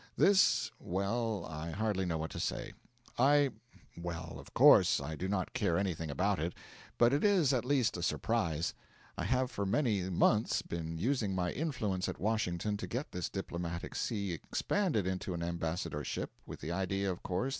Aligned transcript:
This 0.17 0.71
well, 0.79 1.45
I 1.45 1.69
hardly 1.69 2.05
know 2.07 2.17
what 2.17 2.31
to 2.31 2.39
say. 2.39 2.73
I 3.19 3.51
well, 3.95 4.37
of 4.39 4.51
course, 4.55 4.99
I 4.99 5.15
do 5.15 5.27
not 5.27 5.53
care 5.53 5.77
anything 5.77 6.09
about 6.09 6.39
it; 6.39 6.55
but 6.97 7.13
it 7.13 7.23
is 7.23 7.53
at 7.53 7.65
least 7.65 7.97
a 7.97 8.01
surprise. 8.01 8.73
I 9.15 9.25
have 9.25 9.51
for 9.51 9.63
many 9.63 10.09
months 10.09 10.63
been 10.63 10.97
using 10.97 11.35
my 11.35 11.51
influence 11.51 12.09
at 12.09 12.19
Washington 12.19 12.77
to 12.77 12.87
get 12.87 13.11
this 13.11 13.29
diplomatic 13.29 13.93
see 13.93 14.31
expanded 14.31 15.05
into 15.05 15.35
an 15.35 15.43
ambassadorship, 15.43 16.31
with 16.47 16.61
the 16.61 16.71
idea, 16.71 17.11
of 17.11 17.21
course 17.21 17.21
th 17.21 17.21
But 17.21 17.35
never 17.35 17.43
mind. 17.43 17.49